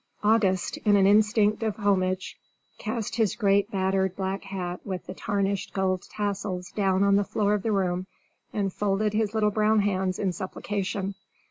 August 0.23 0.77
in 0.77 0.95
an 0.95 1.05
instinct 1.05 1.61
of 1.61 1.75
homage 1.75 2.35
cast 2.79 3.17
his 3.17 3.35
great 3.35 3.69
battered 3.69 4.15
black 4.15 4.45
hat 4.45 4.79
with 4.83 5.05
the 5.05 5.13
tarnished 5.13 5.73
gold 5.73 6.01
tassels 6.11 6.71
down 6.71 7.03
on 7.03 7.17
the 7.17 7.23
floor 7.23 7.53
of 7.53 7.61
the 7.61 7.71
room, 7.71 8.07
and 8.51 8.73
folded 8.73 9.13
his 9.13 9.35
little 9.35 9.51
brown 9.51 9.81
hands 9.81 10.17
in 10.17 10.31
supplication. 10.33 11.13